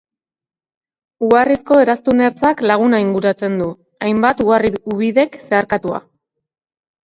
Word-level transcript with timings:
Uharrizko 1.27 1.77
eraztun 1.81 2.23
ertzak 2.29 2.65
laguna 2.73 3.03
inguratzen 3.05 3.61
du, 3.63 3.69
hainbat 4.09 4.45
uharri-ubidek 4.49 5.41
zeharkatua. 5.49 6.05